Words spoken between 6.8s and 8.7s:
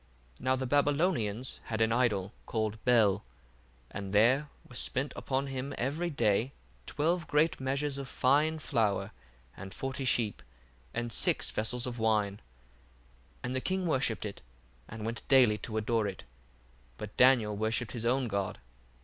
twelve great measures of fine